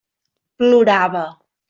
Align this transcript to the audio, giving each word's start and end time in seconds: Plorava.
Plorava. 0.63 1.25